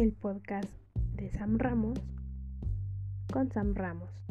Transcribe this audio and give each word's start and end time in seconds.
el 0.00 0.12
podcast 0.12 0.70
de 1.14 1.30
Sam 1.30 1.58
Ramos 1.58 2.00
con 3.30 3.50
Sam 3.52 3.74
Ramos. 3.74 4.29